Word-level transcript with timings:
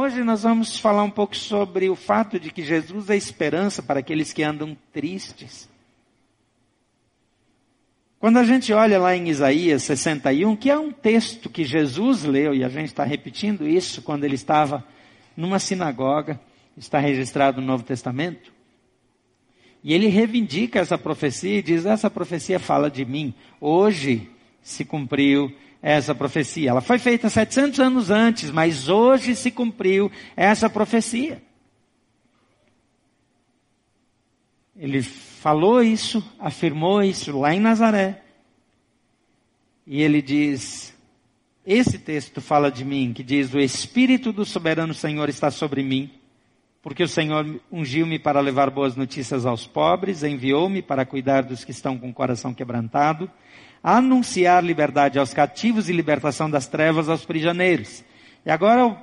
Hoje 0.00 0.22
nós 0.22 0.44
vamos 0.44 0.78
falar 0.78 1.02
um 1.02 1.10
pouco 1.10 1.34
sobre 1.34 1.90
o 1.90 1.96
fato 1.96 2.38
de 2.38 2.52
que 2.52 2.62
Jesus 2.62 3.10
é 3.10 3.16
esperança 3.16 3.82
para 3.82 3.98
aqueles 3.98 4.32
que 4.32 4.44
andam 4.44 4.76
tristes. 4.92 5.68
Quando 8.20 8.36
a 8.36 8.44
gente 8.44 8.72
olha 8.72 8.96
lá 8.96 9.16
em 9.16 9.28
Isaías 9.28 9.82
61, 9.82 10.54
que 10.54 10.70
é 10.70 10.78
um 10.78 10.92
texto 10.92 11.50
que 11.50 11.64
Jesus 11.64 12.22
leu, 12.22 12.54
e 12.54 12.62
a 12.62 12.68
gente 12.68 12.90
está 12.90 13.02
repetindo 13.02 13.66
isso 13.66 14.00
quando 14.00 14.22
ele 14.22 14.36
estava 14.36 14.84
numa 15.36 15.58
sinagoga, 15.58 16.40
está 16.76 17.00
registrado 17.00 17.60
no 17.60 17.66
Novo 17.66 17.82
Testamento, 17.82 18.52
e 19.82 19.92
ele 19.92 20.06
reivindica 20.06 20.78
essa 20.78 20.96
profecia 20.96 21.58
e 21.58 21.62
diz: 21.62 21.86
essa 21.86 22.08
profecia 22.08 22.60
fala 22.60 22.88
de 22.88 23.04
mim. 23.04 23.34
Hoje 23.60 24.30
se 24.62 24.84
cumpriu 24.84 25.52
essa 25.82 26.14
profecia. 26.14 26.70
Ela 26.70 26.80
foi 26.80 26.98
feita 26.98 27.28
700 27.28 27.80
anos 27.80 28.10
antes, 28.10 28.50
mas 28.50 28.88
hoje 28.88 29.34
se 29.34 29.50
cumpriu 29.50 30.10
essa 30.36 30.68
profecia. 30.68 31.42
Ele 34.76 35.02
falou 35.02 35.82
isso, 35.82 36.22
afirmou 36.38 37.02
isso 37.02 37.36
lá 37.38 37.54
em 37.54 37.60
Nazaré. 37.60 38.22
E 39.86 40.02
ele 40.02 40.22
diz: 40.22 40.94
esse 41.66 41.98
texto 41.98 42.40
fala 42.40 42.70
de 42.70 42.84
mim, 42.84 43.12
que 43.12 43.22
diz: 43.22 43.52
O 43.52 43.58
Espírito 43.58 44.32
do 44.32 44.44
soberano 44.44 44.94
Senhor 44.94 45.28
está 45.28 45.50
sobre 45.50 45.82
mim, 45.82 46.10
porque 46.80 47.02
o 47.02 47.08
Senhor 47.08 47.60
ungiu-me 47.72 48.18
para 48.18 48.40
levar 48.40 48.70
boas 48.70 48.94
notícias 48.94 49.44
aos 49.44 49.66
pobres, 49.66 50.22
enviou-me 50.22 50.80
para 50.80 51.04
cuidar 51.04 51.42
dos 51.42 51.64
que 51.64 51.72
estão 51.72 51.98
com 51.98 52.10
o 52.10 52.14
coração 52.14 52.54
quebrantado 52.54 53.28
anunciar 53.82 54.64
liberdade 54.64 55.18
aos 55.18 55.32
cativos 55.32 55.88
e 55.88 55.92
libertação 55.92 56.50
das 56.50 56.66
trevas 56.66 57.08
aos 57.08 57.24
prisioneiros. 57.24 58.04
E 58.44 58.50
agora 58.50 58.96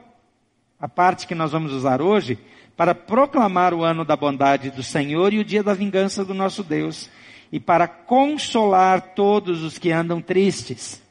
a 0.80 0.88
parte 0.88 1.26
que 1.26 1.36
nós 1.36 1.52
vamos 1.52 1.72
usar 1.72 2.02
hoje 2.02 2.38
para 2.76 2.94
proclamar 2.94 3.74
o 3.74 3.84
ano 3.84 4.04
da 4.04 4.16
bondade 4.16 4.70
do 4.70 4.84
Senhor 4.84 5.34
e 5.34 5.40
o 5.40 5.46
dia 5.46 5.64
da 5.64 5.74
vingança 5.74 6.26
do 6.26 6.34
nosso 6.34 6.64
Deus, 6.64 7.10
e 7.52 7.60
para 7.60 7.88
consolar 7.88 9.14
todos 9.16 9.64
os 9.64 9.78
que 9.78 9.92
andam 9.92 10.22
tristes, 10.22 11.02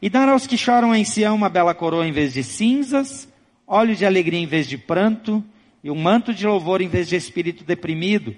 e 0.00 0.08
dar 0.08 0.28
aos 0.28 0.46
que 0.46 0.56
choram 0.56 0.94
em 0.94 1.04
Sião 1.04 1.34
uma 1.34 1.50
bela 1.50 1.74
coroa 1.74 2.06
em 2.06 2.12
vez 2.12 2.32
de 2.32 2.42
cinzas, 2.42 3.28
óleo 3.66 3.94
de 3.94 4.06
alegria 4.06 4.40
em 4.40 4.46
vez 4.46 4.66
de 4.66 4.78
pranto, 4.78 5.44
e 5.84 5.90
um 5.90 5.94
manto 5.94 6.32
de 6.32 6.46
louvor 6.46 6.80
em 6.80 6.88
vez 6.88 7.08
de 7.08 7.16
espírito 7.16 7.64
deprimido. 7.64 8.34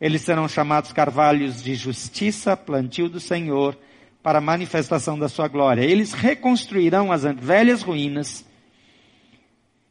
Eles 0.00 0.22
serão 0.22 0.48
chamados 0.48 0.92
carvalhos 0.92 1.62
de 1.62 1.74
justiça, 1.74 2.56
plantio 2.56 3.08
do 3.08 3.20
Senhor, 3.20 3.78
para 4.26 4.38
a 4.38 4.40
manifestação 4.40 5.16
da 5.16 5.28
sua 5.28 5.46
glória. 5.46 5.84
Eles 5.84 6.12
reconstruirão 6.12 7.12
as 7.12 7.22
velhas 7.22 7.80
ruínas 7.80 8.44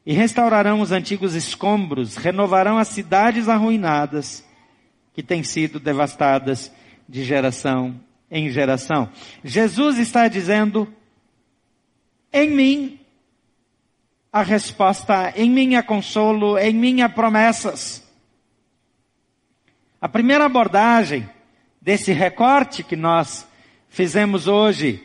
e 0.06 0.12
restaurarão 0.12 0.82
os 0.82 0.92
antigos 0.92 1.36
escombros, 1.36 2.18
renovarão 2.18 2.78
as 2.78 2.90
cidades 2.90 3.48
arruinadas 3.48 4.46
que 5.14 5.24
têm 5.24 5.42
sido 5.42 5.80
devastadas 5.80 6.70
de 7.08 7.24
geração 7.24 7.98
em 8.30 8.50
geração. 8.50 9.10
Jesus 9.42 9.98
está 9.98 10.28
dizendo, 10.28 10.94
em 12.34 12.50
mim 12.50 13.00
a 14.34 14.42
resposta, 14.42 15.32
em 15.38 15.50
mim 15.50 15.76
há 15.76 15.82
consolo, 15.82 16.58
em 16.58 16.74
mim 16.74 17.00
há 17.00 17.08
promessas. 17.08 18.06
A 20.02 20.10
primeira 20.10 20.44
abordagem 20.44 21.26
desse 21.82 22.12
recorte 22.12 22.84
que 22.84 22.98
nós 22.98 23.48
fizemos 23.96 24.46
hoje, 24.46 25.02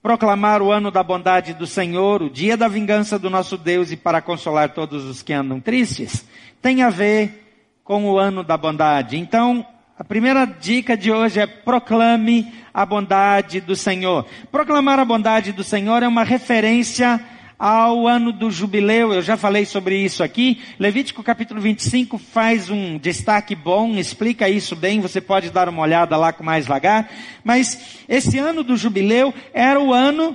proclamar 0.00 0.62
o 0.62 0.70
ano 0.70 0.92
da 0.92 1.02
bondade 1.02 1.52
do 1.52 1.66
Senhor, 1.66 2.22
o 2.22 2.30
dia 2.30 2.56
da 2.56 2.68
vingança 2.68 3.18
do 3.18 3.28
nosso 3.28 3.58
Deus 3.58 3.90
e 3.90 3.96
para 3.96 4.22
consolar 4.22 4.68
todos 4.68 5.04
os 5.06 5.22
que 5.22 5.32
andam 5.32 5.58
tristes, 5.58 6.24
tem 6.62 6.82
a 6.82 6.88
ver 6.88 7.80
com 7.82 8.04
o 8.04 8.16
ano 8.16 8.44
da 8.44 8.56
bondade. 8.56 9.18
Então, 9.18 9.66
a 9.98 10.04
primeira 10.04 10.44
dica 10.44 10.96
de 10.96 11.10
hoje 11.10 11.40
é 11.40 11.48
proclame 11.48 12.54
a 12.72 12.86
bondade 12.86 13.60
do 13.60 13.74
Senhor. 13.74 14.24
Proclamar 14.52 15.00
a 15.00 15.04
bondade 15.04 15.52
do 15.52 15.64
Senhor 15.64 16.00
é 16.00 16.06
uma 16.06 16.22
referência 16.22 17.20
ao 17.60 18.08
ano 18.08 18.32
do 18.32 18.50
jubileu, 18.50 19.12
eu 19.12 19.20
já 19.20 19.36
falei 19.36 19.66
sobre 19.66 19.98
isso 19.98 20.22
aqui. 20.22 20.62
Levítico 20.78 21.22
capítulo 21.22 21.60
25 21.60 22.16
faz 22.16 22.70
um 22.70 22.96
destaque 22.96 23.54
bom, 23.54 23.98
explica 23.98 24.48
isso 24.48 24.74
bem, 24.74 24.98
você 24.98 25.20
pode 25.20 25.50
dar 25.50 25.68
uma 25.68 25.82
olhada 25.82 26.16
lá 26.16 26.32
com 26.32 26.42
mais 26.42 26.66
vagar. 26.66 27.10
Mas 27.44 27.98
esse 28.08 28.38
ano 28.38 28.64
do 28.64 28.78
jubileu 28.78 29.34
era 29.52 29.78
o 29.78 29.92
ano 29.92 30.34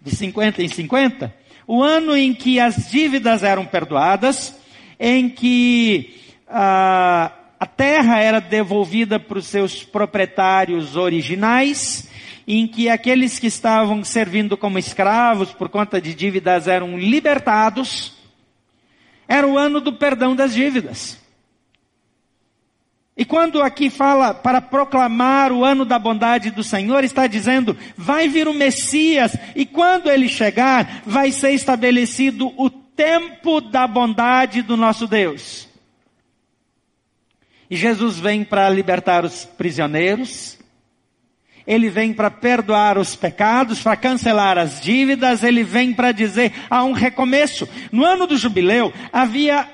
de 0.00 0.14
50 0.14 0.62
em 0.62 0.68
50, 0.68 1.34
o 1.66 1.82
ano 1.82 2.16
em 2.16 2.32
que 2.32 2.60
as 2.60 2.88
dívidas 2.88 3.42
eram 3.42 3.66
perdoadas, 3.66 4.56
em 4.98 5.28
que 5.28 6.14
ah, 6.48 7.32
a 7.58 7.66
terra 7.66 8.20
era 8.20 8.38
devolvida 8.40 9.18
para 9.18 9.38
os 9.38 9.46
seus 9.46 9.82
proprietários 9.82 10.94
originais, 10.94 12.08
em 12.46 12.66
que 12.66 12.88
aqueles 12.88 13.38
que 13.38 13.46
estavam 13.46 14.02
servindo 14.04 14.56
como 14.56 14.78
escravos 14.78 15.52
por 15.52 15.68
conta 15.68 16.00
de 16.00 16.14
dívidas 16.14 16.68
eram 16.68 16.98
libertados, 16.98 18.14
era 19.28 19.46
o 19.46 19.58
ano 19.58 19.80
do 19.80 19.92
perdão 19.92 20.34
das 20.34 20.52
dívidas. 20.52 21.20
E 23.16 23.24
quando 23.24 23.62
aqui 23.62 23.90
fala 23.90 24.32
para 24.32 24.60
proclamar 24.60 25.52
o 25.52 25.64
ano 25.64 25.84
da 25.84 25.98
bondade 25.98 26.50
do 26.50 26.64
Senhor, 26.64 27.04
está 27.04 27.26
dizendo, 27.26 27.76
vai 27.96 28.28
vir 28.28 28.48
o 28.48 28.54
Messias, 28.54 29.36
e 29.54 29.66
quando 29.66 30.10
ele 30.10 30.28
chegar, 30.28 31.02
vai 31.04 31.30
ser 31.30 31.52
estabelecido 31.52 32.52
o 32.56 32.70
tempo 32.70 33.60
da 33.60 33.86
bondade 33.86 34.62
do 34.62 34.76
nosso 34.76 35.06
Deus. 35.06 35.68
E 37.68 37.76
Jesus 37.76 38.18
vem 38.18 38.42
para 38.42 38.68
libertar 38.68 39.24
os 39.24 39.44
prisioneiros, 39.44 40.58
ele 41.70 41.88
vem 41.88 42.12
para 42.12 42.32
perdoar 42.32 42.98
os 42.98 43.14
pecados, 43.14 43.80
para 43.80 43.94
cancelar 43.94 44.58
as 44.58 44.80
dívidas, 44.80 45.44
ele 45.44 45.62
vem 45.62 45.92
para 45.92 46.10
dizer 46.10 46.52
há 46.68 46.82
um 46.82 46.90
recomeço. 46.90 47.68
No 47.92 48.04
ano 48.04 48.26
do 48.26 48.36
jubileu 48.36 48.92
havia 49.12 49.68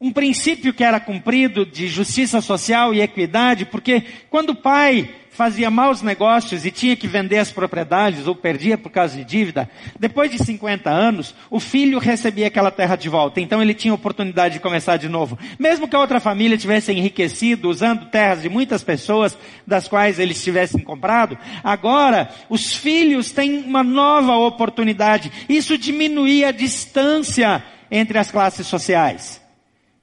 um 0.00 0.12
princípio 0.12 0.72
que 0.72 0.84
era 0.84 1.00
cumprido 1.00 1.66
de 1.66 1.88
justiça 1.88 2.40
social 2.40 2.94
e 2.94 3.00
equidade, 3.00 3.64
porque 3.66 4.04
quando 4.30 4.50
o 4.50 4.54
pai 4.54 5.10
fazia 5.36 5.70
maus 5.70 6.00
negócios 6.00 6.64
e 6.64 6.70
tinha 6.70 6.96
que 6.96 7.06
vender 7.06 7.38
as 7.38 7.52
propriedades 7.52 8.26
ou 8.26 8.34
perdia 8.34 8.78
por 8.78 8.90
causa 8.90 9.16
de 9.16 9.24
dívida, 9.24 9.68
depois 10.00 10.30
de 10.30 10.38
50 10.38 10.90
anos, 10.90 11.34
o 11.50 11.60
filho 11.60 11.98
recebia 11.98 12.46
aquela 12.46 12.70
terra 12.70 12.96
de 12.96 13.08
volta. 13.08 13.40
Então 13.40 13.62
ele 13.62 13.74
tinha 13.74 13.92
oportunidade 13.92 14.54
de 14.54 14.60
começar 14.60 14.96
de 14.96 15.08
novo. 15.08 15.38
Mesmo 15.58 15.86
que 15.86 15.94
a 15.94 16.00
outra 16.00 16.18
família 16.18 16.56
tivesse 16.56 16.90
enriquecido 16.90 17.68
usando 17.68 18.06
terras 18.06 18.42
de 18.42 18.48
muitas 18.48 18.82
pessoas 18.82 19.36
das 19.66 19.86
quais 19.86 20.18
eles 20.18 20.42
tivessem 20.42 20.80
comprado, 20.82 21.38
agora 21.62 22.30
os 22.48 22.74
filhos 22.74 23.30
têm 23.30 23.58
uma 23.58 23.84
nova 23.84 24.36
oportunidade. 24.36 25.30
Isso 25.48 25.76
diminuía 25.76 26.48
a 26.48 26.52
distância 26.52 27.62
entre 27.90 28.18
as 28.18 28.30
classes 28.30 28.66
sociais. 28.66 29.45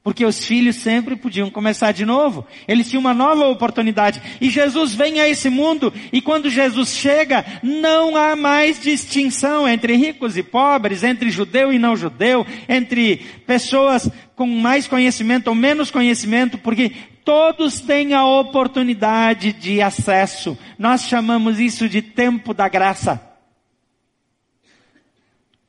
Porque 0.03 0.25
os 0.25 0.44
filhos 0.44 0.75
sempre 0.75 1.16
podiam 1.16 1.50
começar 1.50 1.94
de 1.94 2.06
novo. 2.06 2.46
Eles 2.68 2.90
tinham 2.90 3.00
uma 3.00 3.14
nova 3.14 3.47
oportunidade. 3.47 4.22
E 4.41 4.50
Jesus 4.50 4.94
vem 4.94 5.22
a 5.22 5.30
esse 5.30 5.50
mundo, 5.50 5.94
e 6.12 6.22
quando 6.22 6.50
Jesus 6.50 6.90
chega, 6.90 7.46
não 7.64 8.18
há 8.18 8.36
mais 8.36 8.81
distinção 8.81 9.66
entre 9.66 9.96
ricos 9.96 10.36
e 10.36 10.44
pobres, 10.44 11.03
entre 11.03 11.31
judeu 11.31 11.72
e 11.72 11.80
não 11.80 11.96
judeu, 11.96 12.46
entre 12.68 13.18
pessoas 13.47 14.12
com 14.36 14.46
mais 14.46 14.88
conhecimento 14.88 15.47
ou 15.47 15.56
menos 15.56 15.90
conhecimento, 15.90 16.58
porque 16.58 16.92
todos 17.24 17.80
têm 17.80 18.13
a 18.13 18.25
oportunidade 18.25 19.53
de 19.53 19.81
acesso. 19.81 20.58
Nós 20.78 21.03
chamamos 21.03 21.62
isso 21.62 21.88
de 21.88 22.02
tempo 22.02 22.53
da 22.53 22.68
graça. 22.68 23.22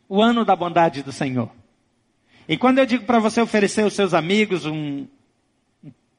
O 0.08 0.20
ano 0.20 0.44
da 0.44 0.56
bondade 0.56 1.04
do 1.04 1.12
Senhor. 1.12 1.50
E 2.48 2.56
quando 2.56 2.78
eu 2.78 2.86
digo 2.86 3.04
para 3.04 3.18
você 3.18 3.40
oferecer 3.40 3.82
aos 3.82 3.94
seus 3.94 4.12
amigos 4.12 4.66
um, 4.66 5.06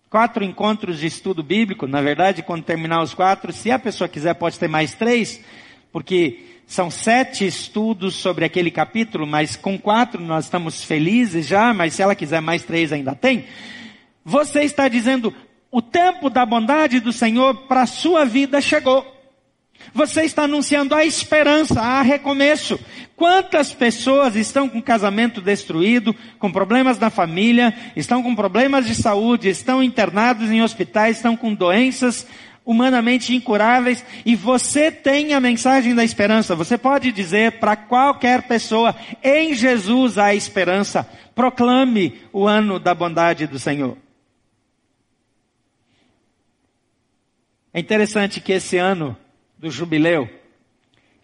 quatro 0.09 0.43
encontros 0.43 0.99
de 0.99 1.05
estudo 1.05 1.43
bíblico, 1.43 1.85
na 1.85 2.01
verdade, 2.01 2.41
quando 2.41 2.63
terminar 2.63 3.01
os 3.01 3.13
quatro, 3.13 3.53
se 3.53 3.69
a 3.69 3.77
pessoa 3.77 4.07
quiser, 4.07 4.33
pode 4.33 4.57
ter 4.57 4.67
mais 4.67 4.93
três, 4.93 5.39
porque 5.91 6.39
são 6.65 6.89
sete 6.89 7.45
estudos 7.45 8.15
sobre 8.15 8.43
aquele 8.43 8.71
capítulo, 8.71 9.27
mas 9.27 9.55
com 9.55 9.77
quatro 9.77 10.19
nós 10.19 10.45
estamos 10.45 10.83
felizes 10.83 11.45
já, 11.45 11.73
mas 11.73 11.93
se 11.93 12.01
ela 12.01 12.15
quiser 12.15 12.41
mais 12.41 12.63
três 12.63 12.91
ainda 12.91 13.13
tem. 13.13 13.45
Você 14.23 14.63
está 14.63 14.87
dizendo, 14.87 15.31
o 15.71 15.81
tempo 15.81 16.29
da 16.29 16.43
bondade 16.43 16.99
do 16.99 17.13
Senhor 17.13 17.67
para 17.67 17.83
a 17.83 17.87
sua 17.87 18.25
vida 18.25 18.59
chegou. 18.61 19.14
Você 19.93 20.23
está 20.23 20.43
anunciando 20.43 20.93
a 20.93 21.05
esperança, 21.05 21.79
a 21.81 22.01
recomeço. 22.01 22.79
Quantas 23.15 23.73
pessoas 23.73 24.35
estão 24.35 24.67
com 24.67 24.81
casamento 24.81 25.39
destruído, 25.39 26.13
com 26.37 26.51
problemas 26.51 26.99
na 26.99 27.09
família, 27.09 27.73
estão 27.95 28.21
com 28.21 28.35
problemas 28.35 28.85
de 28.85 28.95
saúde, 28.95 29.49
estão 29.49 29.81
internados 29.81 30.51
em 30.51 30.61
hospitais, 30.61 31.17
estão 31.17 31.37
com 31.37 31.53
doenças 31.53 32.27
humanamente 32.65 33.35
incuráveis, 33.35 34.03
e 34.25 34.35
você 34.35 34.91
tem 34.91 35.33
a 35.33 35.39
mensagem 35.39 35.93
da 35.93 36.03
esperança. 36.03 36.55
Você 36.55 36.77
pode 36.77 37.11
dizer 37.11 37.59
para 37.59 37.75
qualquer 37.75 38.41
pessoa, 38.47 38.95
em 39.23 39.53
Jesus 39.53 40.17
há 40.17 40.33
esperança. 40.33 41.07
Proclame 41.35 42.19
o 42.33 42.47
ano 42.47 42.79
da 42.79 42.95
bondade 42.95 43.45
do 43.45 43.59
Senhor. 43.59 43.95
É 47.71 47.79
interessante 47.79 48.39
que 48.39 48.53
esse 48.53 48.77
ano 48.77 49.15
do 49.65 49.71
jubileu, 49.71 50.29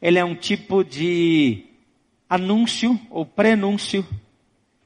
ele 0.01 0.17
é 0.17 0.25
um 0.25 0.33
tipo 0.33 0.83
de 0.83 1.63
anúncio 2.27 2.99
ou 3.11 3.23
prenúncio 3.23 4.03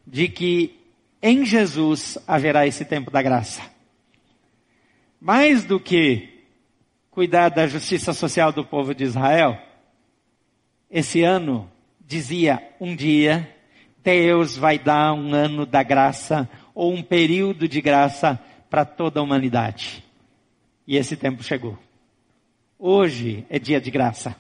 de 0.05 0.27
que 0.27 0.77
em 1.21 1.45
Jesus 1.45 2.17
haverá 2.27 2.67
esse 2.67 2.83
tempo 2.83 3.09
da 3.09 3.21
graça. 3.21 3.61
Mais 5.21 5.63
do 5.63 5.79
que 5.79 6.43
cuidar 7.09 7.47
da 7.47 7.65
justiça 7.65 8.11
social 8.11 8.51
do 8.51 8.65
povo 8.65 8.93
de 8.93 9.05
Israel, 9.05 9.57
esse 10.91 11.23
ano 11.23 11.71
dizia 12.05 12.61
um 12.77 12.93
dia, 12.93 13.49
Deus 14.03 14.57
vai 14.57 14.77
dar 14.77 15.13
um 15.13 15.33
ano 15.33 15.65
da 15.65 15.81
graça 15.81 16.49
ou 16.73 16.93
um 16.93 17.01
período 17.01 17.69
de 17.69 17.79
graça 17.79 18.37
para 18.69 18.83
toda 18.83 19.21
a 19.21 19.23
humanidade. 19.23 20.03
E 20.85 20.97
esse 20.97 21.15
tempo 21.15 21.41
chegou. 21.41 21.84
Hoje 22.77 23.45
é 23.49 23.57
dia 23.57 23.79
de 23.79 23.89
graça. 23.89 24.35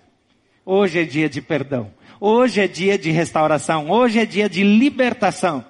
Hoje 0.65 0.99
é 0.99 1.03
dia 1.03 1.29
de 1.29 1.41
perdão. 1.41 1.91
Hoje 2.19 2.61
é 2.61 2.67
dia 2.67 2.97
de 2.97 3.11
restauração. 3.11 3.89
Hoje 3.89 4.19
é 4.19 4.25
dia 4.25 4.49
de 4.49 4.63
libertação. 4.63 5.65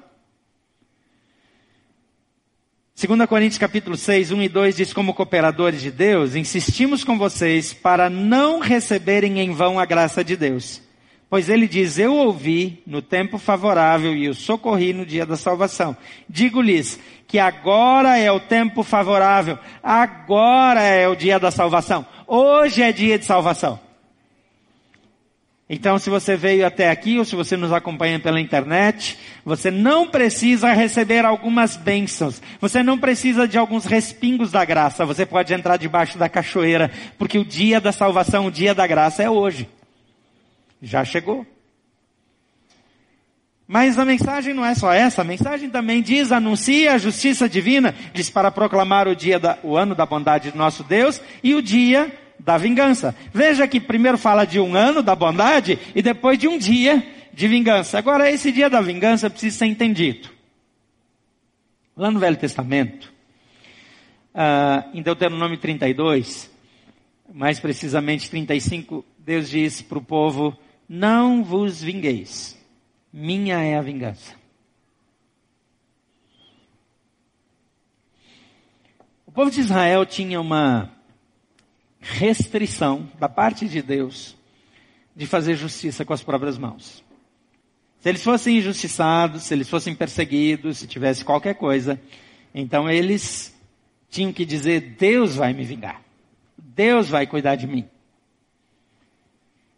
2 2.95 3.27
Coríntios 3.27 3.59
capítulo 3.59 3.97
6, 3.97 4.31
1 4.31 4.43
e 4.43 4.49
2 4.49 4.75
diz, 4.77 4.93
como 4.93 5.13
cooperadores 5.13 5.81
de 5.81 5.91
Deus, 5.91 6.33
insistimos 6.33 7.03
com 7.03 7.17
vocês 7.17 7.73
para 7.73 8.09
não 8.09 8.59
receberem 8.59 9.41
em 9.41 9.51
vão 9.51 9.77
a 9.77 9.85
graça 9.85 10.23
de 10.23 10.37
Deus. 10.37 10.84
Pois 11.29 11.49
ele 11.49 11.67
diz, 11.67 11.97
eu 11.97 12.13
ouvi 12.13 12.81
no 12.85 13.01
tempo 13.01 13.37
favorável 13.37 14.15
e 14.15 14.29
o 14.29 14.33
socorri 14.35 14.93
no 14.93 15.05
dia 15.05 15.25
da 15.25 15.35
salvação. 15.35 15.97
Digo-lhes 16.29 16.99
que 17.27 17.39
agora 17.39 18.17
é 18.17 18.31
o 18.31 18.39
tempo 18.39 18.83
favorável, 18.83 19.57
agora 19.81 20.81
é 20.81 21.07
o 21.07 21.15
dia 21.15 21.39
da 21.39 21.49
salvação. 21.49 22.05
Hoje 22.27 22.83
é 22.83 22.91
dia 22.91 23.17
de 23.17 23.25
salvação. 23.25 23.79
Então, 25.67 25.97
se 25.97 26.11
você 26.11 26.37
veio 26.37 26.65
até 26.65 26.91
aqui 26.91 27.17
ou 27.17 27.25
se 27.25 27.35
você 27.35 27.57
nos 27.57 27.73
acompanha 27.73 28.19
pela 28.19 28.39
internet, 28.39 29.17
você 29.43 29.71
não 29.71 30.07
precisa 30.07 30.71
receber 30.73 31.25
algumas 31.25 31.75
bênçãos. 31.75 32.39
Você 32.61 32.83
não 32.83 32.99
precisa 32.99 33.47
de 33.47 33.57
alguns 33.57 33.85
respingos 33.85 34.51
da 34.51 34.63
graça. 34.63 35.07
Você 35.07 35.25
pode 35.25 35.51
entrar 35.55 35.77
debaixo 35.77 36.19
da 36.19 36.29
cachoeira, 36.29 36.91
porque 37.17 37.39
o 37.39 37.43
dia 37.43 37.81
da 37.81 37.91
salvação, 37.91 38.45
o 38.45 38.51
dia 38.51 38.75
da 38.75 38.85
graça 38.85 39.23
é 39.23 39.29
hoje. 39.29 39.67
Já 40.81 41.03
chegou. 41.03 41.45
Mas 43.67 43.97
a 43.97 44.05
mensagem 44.05 44.53
não 44.53 44.63
é 44.63 44.75
só 44.75 44.93
essa, 44.93 45.21
a 45.21 45.25
mensagem 45.25 45.69
também 45.69 46.01
diz, 46.01 46.31
anuncia 46.31 46.93
a 46.93 46.97
justiça 46.99 47.49
divina, 47.49 47.95
diz 48.13 48.29
para 48.29 48.51
proclamar 48.51 49.07
o 49.07 49.15
dia 49.15 49.39
da, 49.39 49.57
o 49.63 49.75
ano 49.75 49.95
da 49.95 50.05
bondade 50.05 50.51
do 50.51 50.57
nosso 50.57 50.83
Deus 50.83 51.19
e 51.43 51.55
o 51.55 51.63
dia 51.63 52.15
da 52.39 52.57
vingança. 52.57 53.15
Veja 53.33 53.67
que 53.67 53.79
primeiro 53.79 54.19
fala 54.19 54.45
de 54.45 54.59
um 54.59 54.75
ano 54.75 55.01
da 55.01 55.15
bondade 55.15 55.79
e 55.95 56.01
depois 56.01 56.37
de 56.37 56.47
um 56.47 56.59
dia 56.59 57.03
de 57.33 57.47
vingança. 57.47 57.97
Agora, 57.97 58.29
esse 58.29 58.51
dia 58.51 58.69
da 58.69 58.81
vingança 58.81 59.29
precisa 59.31 59.57
ser 59.57 59.65
entendido. 59.65 60.29
Lá 61.97 62.11
no 62.11 62.19
Velho 62.19 62.37
Testamento, 62.37 63.11
uh, 64.33 64.89
em 64.93 65.01
Deuteronômio 65.01 65.57
32, 65.57 66.51
mais 67.33 67.59
precisamente 67.59 68.29
35, 68.29 69.03
Deus 69.17 69.49
diz 69.49 69.81
para 69.81 69.97
o 69.97 70.01
povo, 70.01 70.55
não 70.87 71.43
vos 71.43 71.81
vingueis, 71.81 72.57
minha 73.11 73.61
é 73.61 73.75
a 73.75 73.81
vingança. 73.81 74.33
O 79.25 79.31
povo 79.31 79.51
de 79.51 79.59
Israel 79.59 80.05
tinha 80.05 80.39
uma 80.39 80.91
restrição 81.99 83.09
da 83.19 83.27
parte 83.27 83.67
de 83.67 83.81
Deus 83.81 84.35
de 85.15 85.25
fazer 85.25 85.55
justiça 85.55 86.05
com 86.05 86.13
as 86.13 86.23
próprias 86.23 86.57
mãos. 86.57 87.03
Se 87.99 88.09
eles 88.09 88.23
fossem 88.23 88.59
injustiçados, 88.59 89.43
se 89.43 89.53
eles 89.53 89.67
fossem 89.67 89.95
perseguidos, 89.95 90.77
se 90.77 90.87
tivesse 90.87 91.25
qualquer 91.25 91.55
coisa, 91.55 91.99
então 92.53 92.89
eles 92.89 93.55
tinham 94.09 94.31
que 94.31 94.45
dizer: 94.45 94.95
Deus 94.99 95.35
vai 95.35 95.53
me 95.53 95.63
vingar. 95.63 96.01
Deus 96.57 97.09
vai 97.09 97.25
cuidar 97.25 97.55
de 97.55 97.65
mim. 97.65 97.89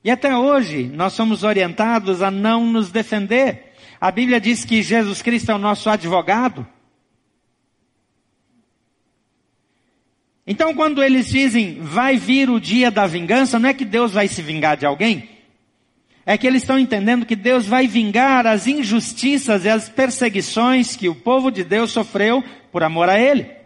E 0.03 0.11
até 0.11 0.35
hoje 0.35 0.83
nós 0.83 1.13
somos 1.13 1.43
orientados 1.43 2.21
a 2.21 2.31
não 2.31 2.65
nos 2.65 2.89
defender. 2.91 3.73
A 3.99 4.11
Bíblia 4.11 4.39
diz 4.39 4.63
que 4.63 4.81
Jesus 4.81 5.21
Cristo 5.21 5.51
é 5.51 5.55
o 5.55 5.59
nosso 5.59 5.89
advogado. 5.89 6.65
Então, 10.45 10.73
quando 10.73 11.03
eles 11.03 11.27
dizem, 11.27 11.79
vai 11.81 12.15
vir 12.15 12.49
o 12.49 12.59
dia 12.59 12.89
da 12.89 13.05
vingança, 13.05 13.59
não 13.59 13.67
é 13.67 13.73
que 13.73 13.83
Deus 13.83 14.13
vai 14.13 14.29
se 14.29 14.41
vingar 14.41 14.77
de 14.77 14.85
alguém. 14.85 15.29
É 16.25 16.37
que 16.37 16.47
eles 16.47 16.61
estão 16.61 16.79
entendendo 16.79 17.25
que 17.25 17.35
Deus 17.35 17.65
vai 17.65 17.85
vingar 17.85 18.47
as 18.47 18.65
injustiças 18.65 19.65
e 19.65 19.69
as 19.69 19.89
perseguições 19.89 20.95
que 20.95 21.09
o 21.09 21.15
povo 21.15 21.51
de 21.51 21.65
Deus 21.65 21.91
sofreu 21.91 22.41
por 22.71 22.81
amor 22.81 23.09
a 23.09 23.19
Ele. 23.19 23.56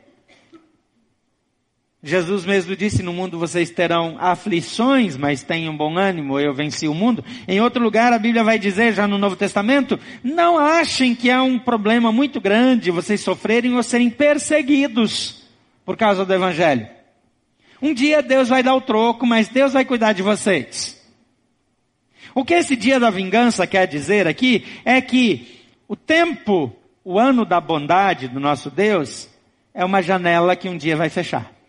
Jesus 2.03 2.45
mesmo 2.45 2.75
disse, 2.75 3.03
no 3.03 3.13
mundo 3.13 3.37
vocês 3.37 3.69
terão 3.69 4.17
aflições, 4.19 5.15
mas 5.15 5.43
tenham 5.43 5.77
bom 5.77 5.99
ânimo, 5.99 6.39
eu 6.39 6.51
venci 6.51 6.87
o 6.87 6.95
mundo. 6.95 7.23
Em 7.47 7.61
outro 7.61 7.83
lugar, 7.83 8.11
a 8.11 8.17
Bíblia 8.17 8.43
vai 8.43 8.57
dizer, 8.57 8.93
já 8.93 9.07
no 9.07 9.19
Novo 9.19 9.35
Testamento, 9.35 9.99
não 10.23 10.57
achem 10.57 11.13
que 11.13 11.29
há 11.29 11.43
um 11.43 11.59
problema 11.59 12.11
muito 12.11 12.41
grande 12.41 12.89
vocês 12.89 13.21
sofrerem 13.21 13.75
ou 13.75 13.83
serem 13.83 14.09
perseguidos 14.09 15.43
por 15.85 15.95
causa 15.95 16.25
do 16.25 16.33
Evangelho. 16.33 16.87
Um 17.79 17.93
dia 17.93 18.23
Deus 18.23 18.49
vai 18.49 18.63
dar 18.63 18.73
o 18.73 18.81
troco, 18.81 19.27
mas 19.27 19.47
Deus 19.47 19.73
vai 19.73 19.85
cuidar 19.85 20.13
de 20.13 20.23
vocês. 20.23 20.99
O 22.33 22.43
que 22.43 22.55
esse 22.55 22.75
dia 22.75 22.99
da 22.99 23.11
vingança 23.11 23.67
quer 23.67 23.85
dizer 23.85 24.27
aqui 24.27 24.65
é 24.83 24.99
que 25.01 25.65
o 25.87 25.95
tempo, 25.95 26.75
o 27.03 27.19
ano 27.19 27.45
da 27.45 27.61
bondade 27.61 28.27
do 28.27 28.39
nosso 28.39 28.71
Deus, 28.71 29.29
é 29.71 29.85
uma 29.85 30.01
janela 30.01 30.55
que 30.55 30.67
um 30.67 30.77
dia 30.77 30.95
vai 30.97 31.09
fechar. 31.09 31.60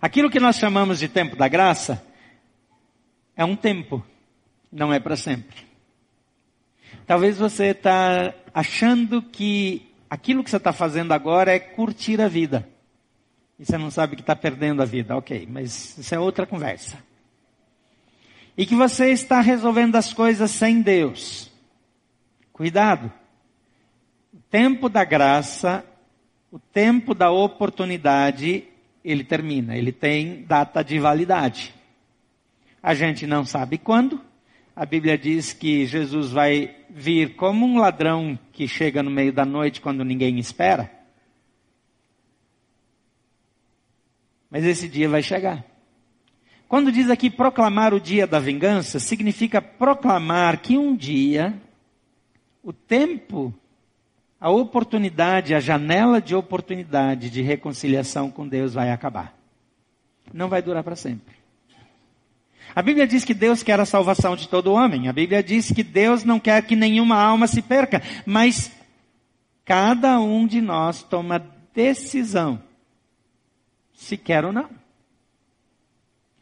Aquilo 0.00 0.30
que 0.30 0.40
nós 0.40 0.56
chamamos 0.56 0.98
de 0.98 1.08
tempo 1.08 1.36
da 1.36 1.46
graça 1.46 2.02
é 3.36 3.44
um 3.44 3.54
tempo, 3.54 4.04
não 4.72 4.92
é 4.92 4.98
para 4.98 5.16
sempre. 5.16 5.56
Talvez 7.06 7.36
você 7.36 7.66
está 7.66 8.32
achando 8.54 9.20
que 9.20 9.92
aquilo 10.08 10.42
que 10.42 10.48
você 10.50 10.56
está 10.56 10.72
fazendo 10.72 11.12
agora 11.12 11.52
é 11.52 11.58
curtir 11.58 12.20
a 12.20 12.28
vida. 12.28 12.66
E 13.58 13.64
você 13.64 13.76
não 13.76 13.90
sabe 13.90 14.16
que 14.16 14.22
está 14.22 14.34
perdendo 14.34 14.80
a 14.80 14.86
vida. 14.86 15.14
Ok, 15.16 15.46
mas 15.50 15.98
isso 15.98 16.14
é 16.14 16.18
outra 16.18 16.46
conversa. 16.46 16.96
E 18.56 18.64
que 18.64 18.74
você 18.74 19.10
está 19.10 19.40
resolvendo 19.40 19.96
as 19.96 20.14
coisas 20.14 20.50
sem 20.50 20.80
Deus. 20.80 21.50
Cuidado. 22.52 23.12
O 24.32 24.38
tempo 24.50 24.88
da 24.88 25.04
graça, 25.04 25.84
o 26.50 26.58
tempo 26.58 27.14
da 27.14 27.30
oportunidade, 27.30 28.69
ele 29.04 29.24
termina. 29.24 29.76
Ele 29.76 29.92
tem 29.92 30.42
data 30.42 30.82
de 30.82 30.98
validade. 30.98 31.74
A 32.82 32.94
gente 32.94 33.26
não 33.26 33.44
sabe 33.44 33.78
quando, 33.78 34.20
a 34.74 34.86
Bíblia 34.86 35.18
diz 35.18 35.52
que 35.52 35.84
Jesus 35.84 36.30
vai 36.30 36.74
vir 36.88 37.36
como 37.36 37.66
um 37.66 37.78
ladrão 37.78 38.38
que 38.52 38.66
chega 38.66 39.02
no 39.02 39.10
meio 39.10 39.32
da 39.32 39.44
noite 39.44 39.80
quando 39.80 40.04
ninguém 40.04 40.38
espera. 40.38 40.90
Mas 44.50 44.64
esse 44.64 44.88
dia 44.88 45.08
vai 45.08 45.22
chegar. 45.22 45.64
Quando 46.66 46.92
diz 46.92 47.10
aqui 47.10 47.28
proclamar 47.28 47.92
o 47.92 48.00
dia 48.00 48.26
da 48.26 48.38
vingança, 48.38 48.98
significa 48.98 49.60
proclamar 49.60 50.60
que 50.60 50.78
um 50.78 50.96
dia 50.96 51.60
o 52.62 52.72
tempo, 52.72 53.54
a 54.40 54.48
oportunidade, 54.48 55.54
a 55.54 55.60
janela 55.60 56.20
de 56.20 56.34
oportunidade 56.34 57.28
de 57.28 57.42
reconciliação 57.42 58.30
com 58.30 58.48
Deus 58.48 58.72
vai 58.72 58.90
acabar. 58.90 59.34
Não 60.32 60.48
vai 60.48 60.62
durar 60.62 60.82
para 60.82 60.96
sempre. 60.96 61.34
A 62.74 62.80
Bíblia 62.80 63.06
diz 63.06 63.24
que 63.24 63.34
Deus 63.34 63.62
quer 63.62 63.78
a 63.80 63.84
salvação 63.84 64.34
de 64.34 64.48
todo 64.48 64.72
homem. 64.72 65.08
A 65.08 65.12
Bíblia 65.12 65.42
diz 65.42 65.70
que 65.70 65.82
Deus 65.82 66.24
não 66.24 66.40
quer 66.40 66.64
que 66.64 66.76
nenhuma 66.76 67.16
alma 67.16 67.46
se 67.46 67.60
perca. 67.60 68.00
Mas 68.24 68.70
cada 69.64 70.18
um 70.20 70.46
de 70.46 70.60
nós 70.60 71.02
toma 71.02 71.44
decisão 71.74 72.62
se 73.92 74.16
quer 74.16 74.44
ou 74.44 74.52
não. 74.52 74.70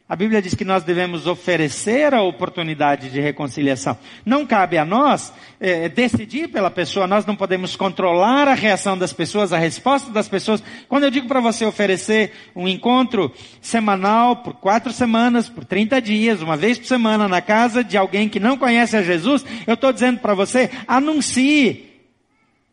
A 0.09 0.15
Bíblia 0.15 0.41
diz 0.41 0.55
que 0.55 0.65
nós 0.65 0.81
devemos 0.81 1.27
oferecer 1.27 2.15
a 2.15 2.23
oportunidade 2.23 3.11
de 3.11 3.21
reconciliação. 3.21 3.95
Não 4.25 4.43
cabe 4.43 4.75
a 4.75 4.83
nós 4.83 5.31
é, 5.59 5.87
decidir 5.87 6.47
pela 6.47 6.71
pessoa, 6.71 7.05
nós 7.05 7.27
não 7.27 7.35
podemos 7.35 7.75
controlar 7.75 8.47
a 8.47 8.55
reação 8.55 8.97
das 8.97 9.13
pessoas, 9.13 9.53
a 9.53 9.59
resposta 9.59 10.09
das 10.09 10.27
pessoas. 10.27 10.63
Quando 10.87 11.03
eu 11.03 11.11
digo 11.11 11.27
para 11.27 11.39
você 11.39 11.63
oferecer 11.63 12.31
um 12.55 12.67
encontro 12.67 13.31
semanal 13.61 14.37
por 14.37 14.55
quatro 14.55 14.91
semanas, 14.91 15.47
por 15.47 15.63
30 15.63 16.01
dias, 16.01 16.41
uma 16.41 16.57
vez 16.57 16.79
por 16.79 16.87
semana, 16.87 17.27
na 17.27 17.39
casa 17.39 17.83
de 17.83 17.95
alguém 17.95 18.27
que 18.27 18.39
não 18.39 18.57
conhece 18.57 18.97
a 18.97 19.03
Jesus, 19.03 19.45
eu 19.67 19.75
estou 19.75 19.93
dizendo 19.93 20.19
para 20.21 20.33
você, 20.33 20.71
anuncie 20.87 21.87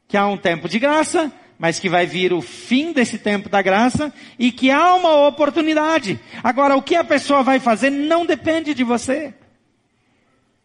que 0.08 0.16
há 0.16 0.26
um 0.26 0.38
tempo 0.38 0.70
de 0.70 0.78
graça, 0.78 1.30
mas 1.58 1.78
que 1.78 1.88
vai 1.88 2.06
vir 2.06 2.32
o 2.32 2.42
fim 2.42 2.92
desse 2.92 3.18
tempo 3.18 3.48
da 3.48 3.62
graça 3.62 4.12
e 4.38 4.52
que 4.52 4.70
há 4.70 4.94
uma 4.94 5.26
oportunidade. 5.26 6.20
Agora, 6.42 6.76
o 6.76 6.82
que 6.82 6.94
a 6.94 7.04
pessoa 7.04 7.42
vai 7.42 7.58
fazer 7.58 7.90
não 7.90 8.26
depende 8.26 8.74
de 8.74 8.84
você. 8.84 9.34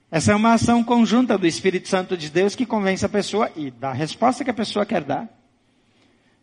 Essa 0.09 0.33
é 0.33 0.35
uma 0.35 0.53
ação 0.53 0.83
conjunta 0.83 1.37
do 1.37 1.47
Espírito 1.47 1.87
Santo 1.87 2.17
de 2.17 2.29
Deus 2.29 2.53
que 2.55 2.65
convence 2.65 3.05
a 3.05 3.09
pessoa 3.09 3.49
e 3.55 3.71
dá 3.71 3.91
a 3.91 3.93
resposta 3.93 4.43
que 4.43 4.49
a 4.49 4.53
pessoa 4.53 4.85
quer 4.85 5.03
dar. 5.03 5.29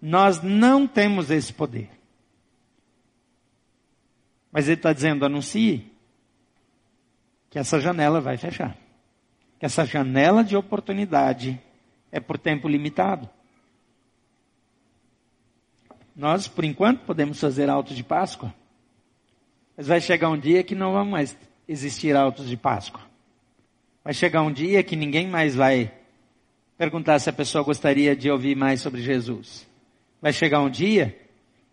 Nós 0.00 0.42
não 0.42 0.86
temos 0.86 1.30
esse 1.30 1.52
poder. 1.52 1.90
Mas 4.50 4.66
ele 4.66 4.76
está 4.76 4.92
dizendo, 4.92 5.26
anuncie 5.26 5.92
que 7.50 7.58
essa 7.58 7.78
janela 7.78 8.20
vai 8.20 8.38
fechar. 8.38 8.74
Que 9.58 9.66
essa 9.66 9.84
janela 9.84 10.42
de 10.42 10.56
oportunidade 10.56 11.60
é 12.10 12.20
por 12.20 12.38
tempo 12.38 12.68
limitado. 12.68 13.28
Nós, 16.18 16.48
por 16.48 16.64
enquanto, 16.64 17.02
podemos 17.02 17.38
fazer 17.38 17.70
autos 17.70 17.94
de 17.94 18.02
Páscoa. 18.02 18.52
Mas 19.76 19.86
vai 19.86 20.00
chegar 20.00 20.28
um 20.28 20.36
dia 20.36 20.64
que 20.64 20.74
não 20.74 20.92
vão 20.92 21.04
mais 21.04 21.38
existir 21.68 22.16
autos 22.16 22.48
de 22.48 22.56
Páscoa. 22.56 23.00
Vai 24.02 24.12
chegar 24.12 24.42
um 24.42 24.50
dia 24.50 24.82
que 24.82 24.96
ninguém 24.96 25.28
mais 25.28 25.54
vai 25.54 25.92
perguntar 26.76 27.20
se 27.20 27.30
a 27.30 27.32
pessoa 27.32 27.62
gostaria 27.62 28.16
de 28.16 28.28
ouvir 28.28 28.56
mais 28.56 28.80
sobre 28.80 29.00
Jesus. 29.00 29.64
Vai 30.20 30.32
chegar 30.32 30.60
um 30.60 30.68
dia 30.68 31.16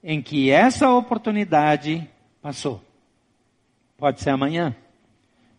em 0.04 0.22
que 0.22 0.52
essa 0.52 0.92
oportunidade 0.92 2.08
passou. 2.40 2.84
Pode 3.98 4.22
ser 4.22 4.30
amanhã, 4.30 4.76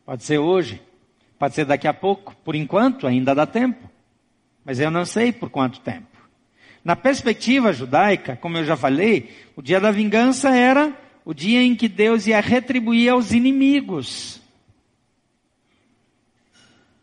pode 0.05 0.23
ser 0.23 0.39
hoje, 0.39 0.81
pode 1.37 1.57
ser 1.57 1.65
daqui 1.65 1.89
a 1.89 1.95
pouco. 1.95 2.37
Por 2.45 2.55
enquanto, 2.55 3.09
ainda 3.09 3.35
dá 3.35 3.47
tempo. 3.47 3.91
Mas 4.65 4.79
eu 4.79 4.93
não 4.93 5.05
sei 5.05 5.33
por 5.33 5.51
quanto 5.51 5.81
tempo. 5.81 6.16
Na 6.87 6.95
perspectiva 6.95 7.73
judaica, 7.73 8.37
como 8.37 8.59
eu 8.59 8.65
já 8.65 8.77
falei, 8.77 9.35
o 9.57 9.61
dia 9.61 9.81
da 9.81 9.91
vingança 9.91 10.57
era 10.57 10.97
o 11.25 11.35
dia 11.35 11.61
em 11.61 11.75
que 11.75 11.89
Deus 11.89 12.29
ia 12.29 12.39
retribuir 12.39 13.11
aos 13.11 13.33
inimigos. 13.33 14.41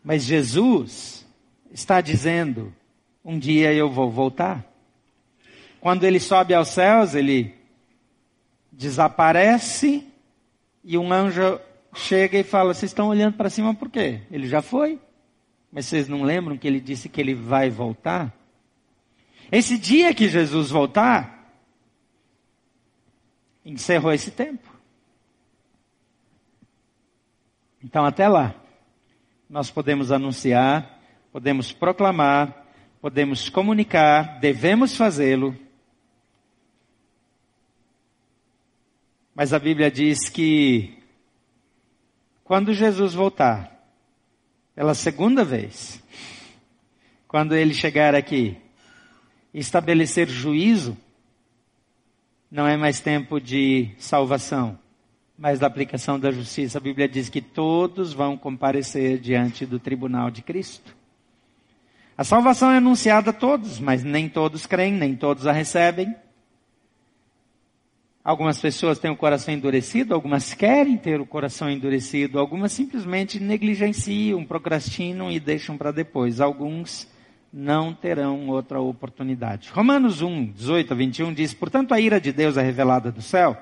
Mas 0.02 0.22
Jesus 0.22 1.26
está 1.70 2.00
dizendo: 2.00 2.72
um 3.22 3.38
dia 3.38 3.74
eu 3.74 3.90
vou 3.90 4.10
voltar. 4.10 4.64
Quando 5.82 6.04
ele 6.04 6.18
sobe 6.18 6.54
aos 6.54 6.68
céus, 6.68 7.14
ele 7.14 7.54
desaparece 8.72 10.02
e 10.82 10.96
um 10.96 11.12
anjo 11.12 11.60
chega 11.94 12.38
e 12.38 12.42
fala: 12.42 12.72
Vocês 12.72 12.90
estão 12.90 13.08
olhando 13.08 13.34
para 13.34 13.50
cima 13.50 13.74
por 13.74 13.90
quê? 13.90 14.22
Ele 14.30 14.48
já 14.48 14.62
foi. 14.62 14.98
Mas 15.70 15.84
vocês 15.84 16.08
não 16.08 16.22
lembram 16.22 16.56
que 16.56 16.66
ele 16.66 16.80
disse 16.80 17.06
que 17.06 17.20
ele 17.20 17.34
vai 17.34 17.68
voltar? 17.68 18.43
Esse 19.50 19.78
dia 19.78 20.14
que 20.14 20.28
Jesus 20.28 20.70
voltar, 20.70 21.52
encerrou 23.64 24.12
esse 24.12 24.30
tempo. 24.30 24.68
Então, 27.82 28.04
até 28.04 28.28
lá, 28.28 28.54
nós 29.48 29.70
podemos 29.70 30.10
anunciar, 30.10 30.98
podemos 31.30 31.72
proclamar, 31.72 32.66
podemos 33.00 33.48
comunicar, 33.48 34.40
devemos 34.40 34.96
fazê-lo. 34.96 35.56
Mas 39.34 39.52
a 39.52 39.58
Bíblia 39.58 39.90
diz 39.90 40.28
que 40.28 40.98
quando 42.42 42.72
Jesus 42.72 43.14
voltar, 43.14 43.70
pela 44.74 44.94
segunda 44.94 45.44
vez, 45.44 46.02
quando 47.28 47.54
ele 47.54 47.74
chegar 47.74 48.14
aqui, 48.14 48.63
estabelecer 49.54 50.28
juízo, 50.28 50.96
não 52.50 52.66
é 52.66 52.76
mais 52.76 53.00
tempo 53.00 53.40
de 53.40 53.90
salvação, 53.98 54.78
mas 55.38 55.58
da 55.58 55.66
aplicação 55.66 56.18
da 56.18 56.30
justiça. 56.30 56.78
A 56.78 56.80
Bíblia 56.80 57.08
diz 57.08 57.28
que 57.28 57.40
todos 57.40 58.12
vão 58.12 58.36
comparecer 58.36 59.18
diante 59.18 59.64
do 59.64 59.78
tribunal 59.78 60.30
de 60.30 60.42
Cristo. 60.42 60.94
A 62.16 62.24
salvação 62.24 62.70
é 62.70 62.76
anunciada 62.76 63.30
a 63.30 63.32
todos, 63.32 63.78
mas 63.78 64.04
nem 64.04 64.28
todos 64.28 64.66
creem, 64.66 64.92
nem 64.92 65.16
todos 65.16 65.46
a 65.46 65.52
recebem. 65.52 66.14
Algumas 68.24 68.58
pessoas 68.58 68.98
têm 68.98 69.10
o 69.10 69.16
coração 69.16 69.52
endurecido, 69.52 70.14
algumas 70.14 70.54
querem 70.54 70.96
ter 70.96 71.20
o 71.20 71.26
coração 71.26 71.68
endurecido, 71.68 72.38
algumas 72.38 72.72
simplesmente 72.72 73.38
negligenciam, 73.38 74.44
procrastinam 74.46 75.30
e 75.30 75.38
deixam 75.38 75.76
para 75.76 75.92
depois. 75.92 76.40
Alguns 76.40 77.06
não 77.56 77.94
terão 77.94 78.48
outra 78.48 78.80
oportunidade. 78.80 79.70
Romanos 79.72 80.20
1, 80.20 80.46
18 80.46 80.92
a 80.92 80.96
21 80.96 81.32
diz, 81.32 81.54
portanto 81.54 81.94
a 81.94 82.00
ira 82.00 82.20
de 82.20 82.32
Deus 82.32 82.56
é 82.56 82.62
revelada 82.62 83.12
do 83.12 83.22
céu 83.22 83.56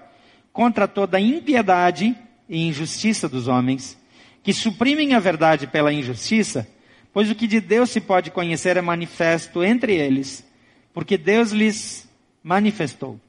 contra 0.50 0.88
toda 0.88 1.20
impiedade 1.20 2.16
e 2.48 2.66
injustiça 2.66 3.28
dos 3.28 3.48
homens, 3.48 3.98
que 4.42 4.54
suprimem 4.54 5.12
a 5.12 5.18
verdade 5.18 5.66
pela 5.66 5.92
injustiça, 5.92 6.66
pois 7.12 7.30
o 7.30 7.34
que 7.34 7.46
de 7.46 7.60
Deus 7.60 7.90
se 7.90 8.00
pode 8.00 8.30
conhecer 8.30 8.78
é 8.78 8.80
manifesto 8.80 9.62
entre 9.62 9.94
eles, 9.94 10.42
porque 10.94 11.18
Deus 11.18 11.50
lhes 11.50 12.08
manifestou. 12.42 13.20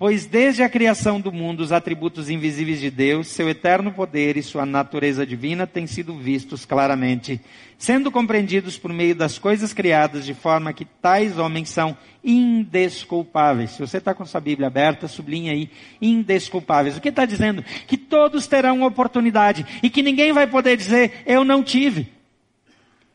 Pois 0.00 0.24
desde 0.24 0.62
a 0.62 0.68
criação 0.70 1.20
do 1.20 1.30
mundo, 1.30 1.60
os 1.60 1.72
atributos 1.72 2.30
invisíveis 2.30 2.80
de 2.80 2.90
Deus, 2.90 3.26
seu 3.26 3.50
eterno 3.50 3.92
poder 3.92 4.38
e 4.38 4.42
sua 4.42 4.64
natureza 4.64 5.26
divina 5.26 5.66
têm 5.66 5.86
sido 5.86 6.16
vistos 6.16 6.64
claramente, 6.64 7.38
sendo 7.76 8.10
compreendidos 8.10 8.78
por 8.78 8.94
meio 8.94 9.14
das 9.14 9.38
coisas 9.38 9.74
criadas, 9.74 10.24
de 10.24 10.32
forma 10.32 10.72
que 10.72 10.86
tais 10.86 11.36
homens 11.36 11.68
são 11.68 11.94
indesculpáveis. 12.24 13.72
Se 13.72 13.80
você 13.80 13.98
está 13.98 14.14
com 14.14 14.24
sua 14.24 14.40
Bíblia 14.40 14.68
aberta, 14.68 15.06
sublinha 15.06 15.52
aí, 15.52 15.68
indesculpáveis. 16.00 16.96
O 16.96 17.00
que 17.02 17.10
está 17.10 17.26
dizendo? 17.26 17.62
Que 17.86 17.98
todos 17.98 18.46
terão 18.46 18.82
oportunidade 18.84 19.66
e 19.82 19.90
que 19.90 20.02
ninguém 20.02 20.32
vai 20.32 20.46
poder 20.46 20.78
dizer, 20.78 21.24
eu 21.26 21.44
não 21.44 21.62
tive. 21.62 22.10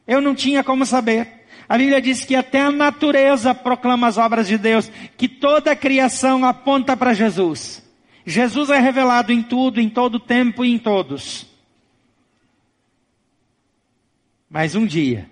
Eu 0.06 0.22
não 0.22 0.36
tinha 0.36 0.64
como 0.64 0.86
saber. 0.86 1.45
A 1.68 1.78
Bíblia 1.78 2.02
diz 2.02 2.24
que 2.24 2.36
até 2.36 2.62
a 2.62 2.72
natureza 2.72 3.54
proclama 3.54 4.08
as 4.08 4.18
obras 4.18 4.48
de 4.48 4.58
Deus, 4.58 4.92
que 5.18 5.28
toda 5.28 5.72
a 5.72 5.76
criação 5.76 6.46
aponta 6.46 6.96
para 6.96 7.14
Jesus. 7.14 7.84
Jesus 8.26 8.70
é 8.70 8.80
revelado 8.80 9.32
em 9.32 9.42
tudo, 9.42 9.80
em 9.80 9.90
todo 9.90 10.20
tempo 10.20 10.64
e 10.64 10.72
em 10.72 10.78
todos. 10.78 11.48
Mas 14.50 14.76
um 14.76 14.86
dia, 14.86 15.30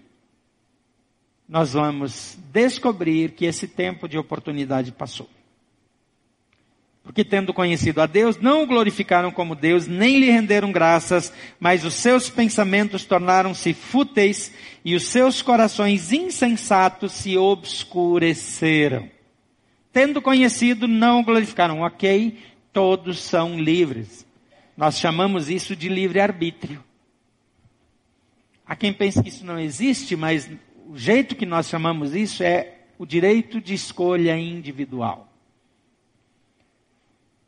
nós 1.48 1.74
vamos 1.74 2.38
descobrir 2.52 3.32
que 3.32 3.46
esse 3.46 3.68
tempo 3.68 4.08
de 4.08 4.18
oportunidade 4.18 4.92
passou. 4.92 5.30
Porque 7.04 7.26
tendo 7.26 7.54
conhecido 7.54 8.02
a 8.02 8.06
Deus, 8.06 8.38
não 8.38 8.64
o 8.64 8.66
glorificaram 8.66 9.30
como 9.30 9.56
Deus, 9.56 9.88
nem 9.88 10.20
lhe 10.20 10.32
renderam 10.32 10.72
graças, 10.72 11.34
mas 11.60 11.84
os 11.84 11.96
seus 11.96 12.30
pensamentos 12.30 13.04
tornaram-se 13.04 13.74
fúteis 13.74 14.54
e 14.86 14.96
os 14.96 15.04
seus 15.04 15.42
corações 15.42 16.14
insensatos 16.14 17.12
se 17.12 17.38
obscureceram. 17.38 19.10
Tendo 19.92 20.22
conhecido, 20.22 20.88
não 20.88 21.20
o 21.20 21.24
glorificaram. 21.24 21.82
Ok, 21.82 22.40
todos 22.72 23.20
são 23.20 23.60
livres. 23.60 24.26
Nós 24.76 24.98
chamamos 24.98 25.50
isso 25.50 25.76
de 25.76 25.90
livre-arbítrio. 25.90 26.84
Há 28.66 28.78
quem 28.78 28.94
pense 28.94 29.22
que 29.22 29.30
isso 29.30 29.46
não 29.46 29.60
existe, 29.60 30.16
mas 30.16 30.50
o 30.88 30.98
jeito 30.98 31.36
que 31.36 31.46
nós 31.46 31.68
chamamos 31.68 32.16
isso 32.16 32.42
é 32.44 32.76
o 32.98 33.06
direito 33.06 33.60
de 33.60 33.74
escolha 33.74 34.38
individual. 34.38 35.33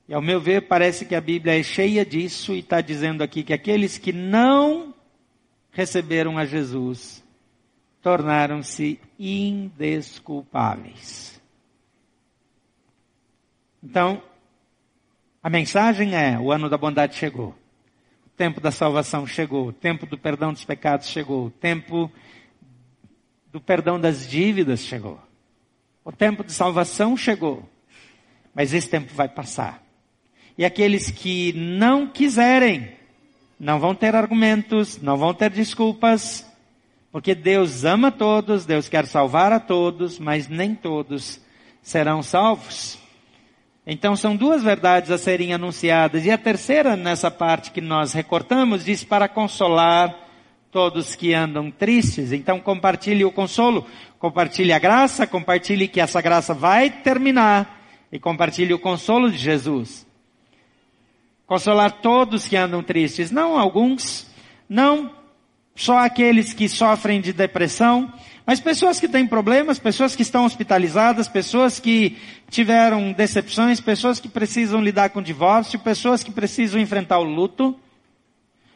E 0.07 0.13
ao 0.13 0.21
meu 0.21 0.39
ver, 0.39 0.67
parece 0.67 1.03
que 1.05 1.15
a 1.15 1.21
Bíblia 1.21 1.59
é 1.59 1.63
cheia 1.63 2.05
disso 2.05 2.53
e 2.53 2.59
está 2.59 2.79
dizendo 2.79 3.23
aqui 3.23 3.41
que 3.43 3.53
aqueles 3.53 3.97
que 3.97 4.13
não 4.13 4.93
receberam 5.71 6.37
a 6.37 6.45
Jesus 6.45 7.23
tornaram-se 8.01 8.99
indesculpáveis. 9.17 11.41
Então, 13.83 14.21
a 15.41 15.49
mensagem 15.49 16.15
é: 16.15 16.37
o 16.39 16.51
ano 16.51 16.69
da 16.69 16.77
bondade 16.77 17.15
chegou, 17.15 17.55
o 18.25 18.29
tempo 18.37 18.61
da 18.61 18.69
salvação 18.71 19.25
chegou, 19.25 19.69
o 19.69 19.73
tempo 19.73 20.05
do 20.05 20.19
perdão 20.19 20.53
dos 20.53 20.63
pecados 20.63 21.07
chegou, 21.07 21.47
o 21.47 21.51
tempo 21.51 22.11
do 23.51 23.59
perdão 23.59 23.99
das 23.99 24.27
dívidas 24.27 24.81
chegou, 24.81 25.19
o 26.03 26.11
tempo 26.11 26.43
de 26.43 26.51
salvação 26.51 27.17
chegou, 27.17 27.67
mas 28.53 28.71
esse 28.71 28.87
tempo 28.89 29.11
vai 29.13 29.27
passar. 29.27 29.84
E 30.57 30.63
aqueles 30.63 31.09
que 31.09 31.53
não 31.53 32.07
quiserem, 32.07 32.89
não 33.59 33.79
vão 33.79 33.93
ter 33.93 34.15
argumentos, 34.15 35.01
não 35.01 35.17
vão 35.17 35.33
ter 35.33 35.49
desculpas, 35.49 36.45
porque 37.11 37.33
Deus 37.33 37.83
ama 37.85 38.11
todos, 38.11 38.65
Deus 38.65 38.89
quer 38.89 39.05
salvar 39.05 39.51
a 39.51 39.59
todos, 39.59 40.19
mas 40.19 40.47
nem 40.47 40.75
todos 40.75 41.39
serão 41.81 42.21
salvos. 42.21 42.97
Então 43.87 44.15
são 44.15 44.35
duas 44.35 44.63
verdades 44.63 45.11
a 45.11 45.17
serem 45.17 45.53
anunciadas. 45.53 46.25
E 46.25 46.31
a 46.31 46.37
terceira, 46.37 46.95
nessa 46.95 47.29
parte 47.29 47.71
que 47.71 47.81
nós 47.81 48.13
recortamos, 48.13 48.83
diz 48.83 49.03
para 49.03 49.27
consolar 49.27 50.13
todos 50.71 51.15
que 51.15 51.33
andam 51.33 51.69
tristes. 51.71 52.31
Então 52.31 52.59
compartilhe 52.59 53.23
o 53.23 53.31
consolo, 53.31 53.85
compartilhe 54.19 54.73
a 54.73 54.79
graça, 54.79 55.27
compartilhe 55.27 55.87
que 55.87 56.01
essa 56.01 56.19
graça 56.19 56.53
vai 56.53 56.89
terminar 56.89 57.81
e 58.11 58.19
compartilhe 58.19 58.73
o 58.73 58.79
consolo 58.79 59.31
de 59.31 59.37
Jesus. 59.37 60.04
Consolar 61.47 61.91
todos 62.01 62.47
que 62.47 62.55
andam 62.55 62.81
tristes, 62.81 63.29
não 63.29 63.57
alguns, 63.57 64.27
não 64.67 65.11
só 65.75 65.99
aqueles 65.99 66.53
que 66.53 66.67
sofrem 66.67 67.21
de 67.21 67.33
depressão, 67.33 68.11
mas 68.45 68.59
pessoas 68.59 68.99
que 68.99 69.07
têm 69.07 69.25
problemas, 69.25 69.79
pessoas 69.79 70.15
que 70.15 70.21
estão 70.21 70.45
hospitalizadas, 70.45 71.27
pessoas 71.27 71.79
que 71.79 72.17
tiveram 72.49 73.11
decepções, 73.11 73.81
pessoas 73.81 74.19
que 74.19 74.29
precisam 74.29 74.81
lidar 74.81 75.09
com 75.09 75.21
divórcio, 75.21 75.79
pessoas 75.79 76.23
que 76.23 76.31
precisam 76.31 76.79
enfrentar 76.79 77.19
o 77.19 77.23
luto. 77.23 77.75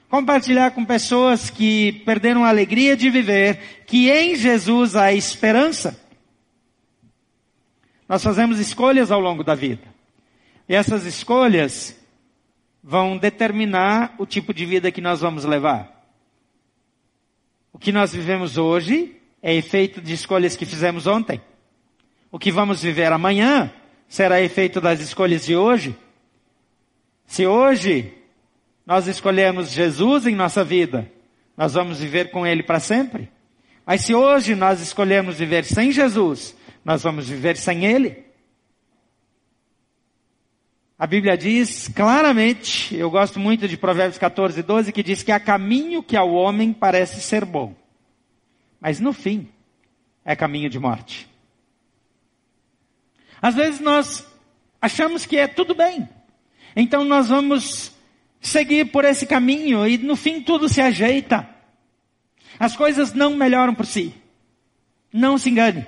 Compartilhar 0.09 0.71
com 0.71 0.83
pessoas 0.83 1.51
que 1.51 1.91
perderam 2.03 2.43
a 2.43 2.49
alegria 2.49 2.97
de 2.97 3.11
viver, 3.11 3.83
que 3.85 4.09
em 4.09 4.35
Jesus 4.35 4.95
há 4.95 5.13
esperança. 5.13 5.99
Nós 8.07 8.23
fazemos 8.23 8.59
escolhas 8.59 9.11
ao 9.11 9.19
longo 9.19 9.43
da 9.43 9.53
vida. 9.53 9.83
E 10.67 10.73
essas 10.73 11.05
escolhas 11.05 11.98
vão 12.83 13.17
determinar 13.17 14.15
o 14.17 14.25
tipo 14.25 14.53
de 14.53 14.65
vida 14.65 14.91
que 14.91 15.01
nós 15.01 15.21
vamos 15.21 15.45
levar. 15.45 15.99
O 17.71 17.77
que 17.77 17.91
nós 17.91 18.13
vivemos 18.13 18.57
hoje 18.57 19.15
é 19.41 19.53
efeito 19.53 20.01
de 20.01 20.13
escolhas 20.13 20.55
que 20.55 20.65
fizemos 20.65 21.07
ontem. 21.07 21.41
O 22.31 22.39
que 22.39 22.51
vamos 22.51 22.81
viver 22.81 23.11
amanhã 23.11 23.71
será 24.07 24.41
efeito 24.41 24.81
das 24.81 24.99
escolhas 24.99 25.45
de 25.45 25.55
hoje. 25.55 25.95
Se 27.25 27.45
hoje 27.45 28.13
nós 28.85 29.07
escolhemos 29.07 29.71
Jesus 29.71 30.25
em 30.25 30.35
nossa 30.35 30.63
vida, 30.63 31.11
nós 31.55 31.73
vamos 31.73 31.99
viver 31.99 32.31
com 32.31 32.45
Ele 32.45 32.63
para 32.63 32.79
sempre. 32.79 33.29
Mas 33.85 34.01
se 34.01 34.15
hoje 34.15 34.55
nós 34.55 34.81
escolhemos 34.81 35.37
viver 35.37 35.63
sem 35.63 35.91
Jesus, 35.91 36.55
nós 36.83 37.03
vamos 37.03 37.29
viver 37.29 37.57
sem 37.57 37.85
Ele. 37.85 38.28
A 40.99 41.07
Bíblia 41.07 41.37
diz 41.37 41.87
claramente, 41.87 42.93
eu 42.93 43.09
gosto 43.09 43.39
muito 43.39 43.69
de 43.69 43.77
Provérbios 43.77 44.17
14, 44.17 44.61
12, 44.61 44.91
que 44.91 45.01
diz 45.01 45.23
que 45.23 45.31
há 45.31 45.39
caminho 45.39 46.03
que 46.03 46.17
ao 46.17 46.29
homem 46.33 46.73
parece 46.73 47.21
ser 47.21 47.45
bom, 47.45 47.73
mas 48.81 48.99
no 48.99 49.13
fim 49.13 49.47
é 50.25 50.35
caminho 50.35 50.69
de 50.69 50.77
morte. 50.77 51.25
Às 53.41 53.55
vezes 53.55 53.79
nós 53.79 54.27
achamos 54.81 55.25
que 55.25 55.37
é 55.37 55.47
tudo 55.47 55.73
bem. 55.73 56.07
Então 56.75 57.05
nós 57.05 57.29
vamos 57.29 57.93
seguir 58.41 58.91
por 58.91 59.05
esse 59.05 59.25
caminho 59.25 59.87
e 59.87 59.97
no 59.97 60.17
fim 60.17 60.41
tudo 60.41 60.67
se 60.67 60.81
ajeita. 60.81 61.47
As 62.59 62.75
coisas 62.75 63.13
não 63.13 63.37
melhoram 63.37 63.73
por 63.73 63.85
si. 63.85 64.13
Não 65.13 65.37
se 65.37 65.49
engane. 65.49 65.87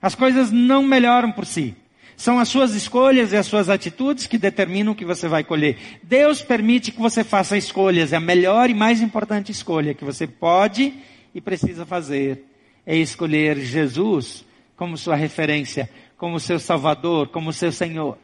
As 0.00 0.14
coisas 0.14 0.50
não 0.50 0.82
melhoram 0.82 1.30
por 1.30 1.44
si. 1.44 1.76
São 2.16 2.38
as 2.38 2.48
suas 2.48 2.74
escolhas 2.74 3.32
e 3.32 3.36
as 3.36 3.46
suas 3.46 3.68
atitudes 3.68 4.26
que 4.26 4.38
determinam 4.38 4.92
o 4.92 4.96
que 4.96 5.04
você 5.04 5.28
vai 5.28 5.42
colher. 5.42 5.76
Deus 6.02 6.42
permite 6.42 6.90
que 6.90 7.00
você 7.00 7.24
faça 7.24 7.56
escolhas. 7.56 8.12
É 8.12 8.16
a 8.16 8.20
melhor 8.20 8.70
e 8.70 8.74
mais 8.74 9.00
importante 9.00 9.50
escolha 9.50 9.94
que 9.94 10.04
você 10.04 10.26
pode 10.26 10.94
e 11.34 11.40
precisa 11.40 11.84
fazer. 11.84 12.44
É 12.86 12.96
escolher 12.96 13.58
Jesus 13.58 14.44
como 14.76 14.96
sua 14.96 15.16
referência, 15.16 15.88
como 16.16 16.40
seu 16.40 16.58
Salvador, 16.58 17.28
como 17.28 17.52
seu 17.52 17.72
Senhor. 17.72 18.18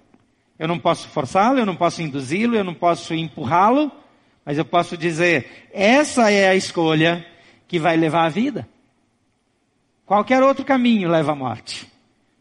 Eu 0.58 0.66
não 0.66 0.78
posso 0.78 1.08
forçá-lo, 1.08 1.58
eu 1.58 1.66
não 1.66 1.76
posso 1.76 2.02
induzi-lo, 2.02 2.56
eu 2.56 2.64
não 2.64 2.74
posso 2.74 3.14
empurrá-lo, 3.14 3.92
mas 4.44 4.58
eu 4.58 4.64
posso 4.64 4.96
dizer, 4.96 5.68
essa 5.72 6.30
é 6.30 6.48
a 6.48 6.56
escolha 6.56 7.24
que 7.68 7.78
vai 7.78 7.96
levar 7.96 8.24
à 8.24 8.28
vida. 8.28 8.68
Qualquer 10.04 10.42
outro 10.42 10.64
caminho 10.64 11.08
leva 11.08 11.32
à 11.32 11.34
morte. 11.34 11.86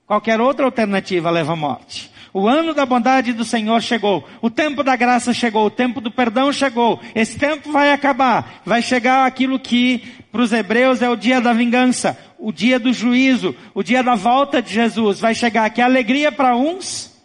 Qualquer 0.07 0.41
outra 0.41 0.65
alternativa 0.65 1.29
leva 1.29 1.53
à 1.53 1.55
morte. 1.55 2.12
O 2.34 2.47
ano 2.47 2.73
da 2.73 2.86
bondade 2.86 3.34
do 3.34 3.45
Senhor 3.45 3.82
chegou. 3.82 4.27
O 4.41 4.49
tempo 4.49 4.84
da 4.84 4.95
graça 4.95 5.34
chegou. 5.34 5.67
O 5.67 5.71
tempo 5.71 6.01
do 6.01 6.10
perdão 6.10 6.51
chegou. 6.51 6.99
Esse 7.13 7.38
tempo 7.38 7.71
vai 7.71 7.91
acabar. 7.91 8.62
Vai 8.65 8.82
chegar 8.82 9.27
aquilo 9.27 9.60
que 9.60 10.03
para 10.32 10.41
os 10.41 10.51
hebreus 10.51 11.01
é 11.01 11.10
o 11.10 11.15
dia 11.15 11.39
da 11.39 11.53
vingança 11.53 12.17
o 12.39 12.51
dia 12.51 12.79
do 12.79 12.93
juízo, 12.93 13.55
o 13.73 13.84
dia 13.84 14.03
da 14.03 14.15
volta 14.15 14.62
de 14.62 14.73
Jesus, 14.73 15.19
vai 15.19 15.34
chegar 15.34 15.69
que 15.69 15.82
alegria 15.82 16.32
para 16.32 16.55
uns, 16.55 17.15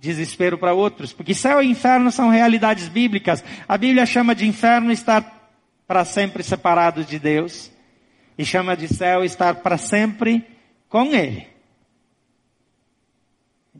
desespero 0.00 0.58
para 0.58 0.74
outros, 0.74 1.12
porque 1.12 1.34
céu 1.34 1.62
e 1.62 1.66
inferno 1.66 2.10
são 2.10 2.28
realidades 2.28 2.88
bíblicas. 2.88 3.44
A 3.68 3.78
Bíblia 3.78 4.06
chama 4.06 4.34
de 4.34 4.46
inferno 4.46 4.92
estar 4.92 5.50
para 5.86 6.04
sempre 6.04 6.42
separados 6.42 7.06
de 7.06 7.18
Deus 7.18 7.70
e 8.36 8.44
chama 8.44 8.76
de 8.76 8.88
céu 8.88 9.24
estar 9.24 9.56
para 9.56 9.78
sempre 9.78 10.44
com 10.88 11.14
Ele. 11.14 11.46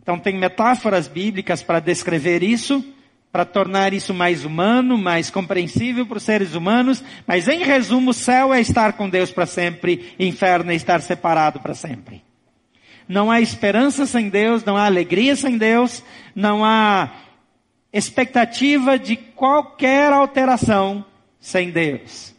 Então 0.08 0.18
tem 0.18 0.38
metáforas 0.38 1.06
bíblicas 1.06 1.62
para 1.62 1.80
descrever 1.80 2.42
isso 2.42 2.82
para 3.30 3.44
tornar 3.44 3.92
isso 3.92 4.14
mais 4.14 4.42
humano, 4.42 4.96
mais 4.96 5.28
compreensível 5.28 6.06
para 6.06 6.16
os 6.16 6.22
seres 6.22 6.54
humanos, 6.54 7.04
mas 7.26 7.46
em 7.46 7.62
resumo, 7.62 8.14
céu 8.14 8.54
é 8.54 8.58
estar 8.58 8.94
com 8.94 9.06
Deus 9.06 9.30
para 9.30 9.44
sempre, 9.44 10.14
inferno 10.18 10.72
é 10.72 10.74
estar 10.74 11.02
separado 11.02 11.60
para 11.60 11.74
sempre. 11.74 12.24
Não 13.06 13.30
há 13.30 13.38
esperança 13.38 14.06
sem 14.06 14.30
Deus, 14.30 14.64
não 14.64 14.78
há 14.78 14.86
alegria 14.86 15.36
sem 15.36 15.58
Deus, 15.58 16.02
não 16.34 16.64
há 16.64 17.12
expectativa 17.92 18.98
de 18.98 19.14
qualquer 19.14 20.10
alteração 20.10 21.04
sem 21.38 21.70
Deus. 21.70 22.34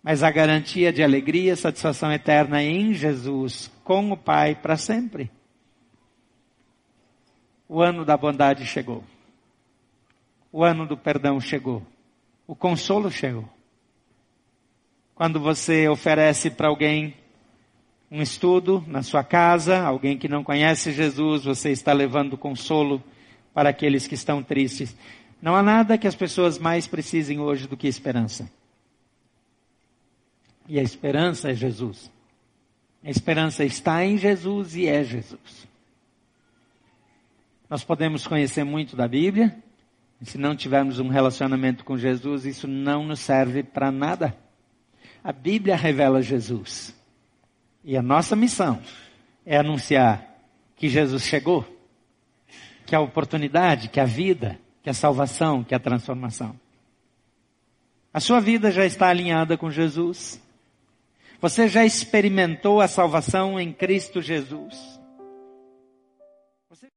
Mas 0.00 0.22
a 0.22 0.30
garantia 0.30 0.92
de 0.92 1.02
alegria, 1.02 1.56
satisfação 1.56 2.12
eterna 2.12 2.62
em 2.62 2.94
Jesus, 2.94 3.68
com 3.82 4.12
o 4.12 4.16
Pai 4.16 4.54
para 4.54 4.76
sempre. 4.76 5.28
O 7.70 7.80
ano 7.80 8.04
da 8.04 8.16
bondade 8.16 8.66
chegou 8.66 9.04
o 10.52 10.64
ano 10.64 10.86
do 10.86 10.96
perdão 10.96 11.40
chegou. 11.40 11.82
O 12.46 12.54
consolo 12.54 13.10
chegou. 13.10 13.48
Quando 15.14 15.38
você 15.38 15.88
oferece 15.88 16.50
para 16.50 16.68
alguém 16.68 17.14
um 18.10 18.20
estudo 18.20 18.82
na 18.88 19.02
sua 19.02 19.22
casa, 19.22 19.80
alguém 19.80 20.18
que 20.18 20.28
não 20.28 20.42
conhece 20.42 20.92
Jesus, 20.92 21.44
você 21.44 21.70
está 21.70 21.92
levando 21.92 22.36
consolo 22.36 23.02
para 23.54 23.68
aqueles 23.68 24.08
que 24.08 24.14
estão 24.14 24.42
tristes. 24.42 24.96
Não 25.40 25.54
há 25.54 25.62
nada 25.62 25.96
que 25.96 26.08
as 26.08 26.16
pessoas 26.16 26.58
mais 26.58 26.86
precisem 26.86 27.38
hoje 27.38 27.68
do 27.68 27.76
que 27.76 27.86
esperança. 27.86 28.50
E 30.66 30.78
a 30.78 30.82
esperança 30.82 31.50
é 31.50 31.54
Jesus. 31.54 32.10
A 33.04 33.10
esperança 33.10 33.64
está 33.64 34.04
em 34.04 34.16
Jesus 34.16 34.74
e 34.74 34.88
é 34.88 35.04
Jesus. 35.04 35.68
Nós 37.70 37.84
podemos 37.84 38.26
conhecer 38.26 38.64
muito 38.64 38.96
da 38.96 39.06
Bíblia, 39.06 39.56
se 40.22 40.36
não 40.36 40.56
tivermos 40.56 40.98
um 40.98 41.06
relacionamento 41.06 41.84
com 41.84 41.96
Jesus, 41.96 42.44
isso 42.44 42.66
não 42.66 43.04
nos 43.04 43.20
serve 43.20 43.62
para 43.62 43.92
nada. 43.92 44.36
A 45.22 45.32
Bíblia 45.32 45.76
revela 45.76 46.20
Jesus. 46.20 46.92
E 47.84 47.96
a 47.96 48.02
nossa 48.02 48.34
missão 48.34 48.82
é 49.46 49.56
anunciar 49.56 50.26
que 50.76 50.88
Jesus 50.88 51.22
chegou, 51.22 51.64
que 52.84 52.94
a 52.96 53.00
oportunidade, 53.00 53.88
que 53.88 54.00
a 54.00 54.04
vida, 54.04 54.58
que 54.82 54.90
a 54.90 54.94
salvação, 54.94 55.62
que 55.62 55.74
a 55.74 55.78
transformação. 55.78 56.58
A 58.12 58.18
sua 58.18 58.40
vida 58.40 58.72
já 58.72 58.84
está 58.84 59.08
alinhada 59.08 59.56
com 59.56 59.70
Jesus. 59.70 60.42
Você 61.40 61.68
já 61.68 61.84
experimentou 61.84 62.80
a 62.80 62.88
salvação 62.88 63.60
em 63.60 63.72
Cristo 63.72 64.20
Jesus. 64.20 64.99